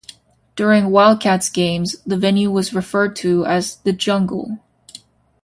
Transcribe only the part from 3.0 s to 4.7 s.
to as "The Jungle".